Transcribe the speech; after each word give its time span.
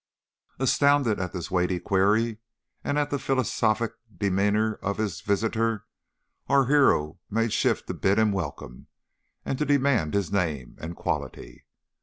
"Astounded 0.57 1.19
at 1.19 1.31
this 1.31 1.51
weighty 1.51 1.79
query, 1.79 2.39
and 2.83 2.97
at 2.97 3.11
the 3.11 3.19
philosophic 3.19 3.91
demeanour 4.17 4.79
of 4.81 4.97
his 4.97 5.21
visitor, 5.21 5.85
our 6.47 6.65
hero 6.65 7.19
made 7.29 7.53
shift 7.53 7.85
to 7.85 7.93
bid 7.93 8.17
him 8.17 8.31
welcome 8.31 8.87
and 9.45 9.59
to 9.59 9.63
demand 9.65 10.15
his 10.15 10.31
name 10.31 10.75
and 10.79 10.95
quality. 10.95 11.65